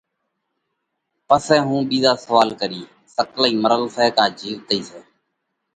پسئہ 1.27 1.57
هُون 1.67 1.81
ٻِيزو 1.89 2.13
سوئال 2.25 2.49
ڪرِيه: 2.59 2.85
سڪلئِي 3.15 3.53
مرل 3.63 3.83
سئہ 3.95 4.07
ڪا 4.17 4.25
جِيوَتئِي 4.39 4.79
سئہ؟ 4.89 5.01